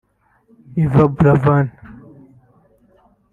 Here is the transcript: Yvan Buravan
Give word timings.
Yvan 0.83 1.09
Buravan 1.17 1.65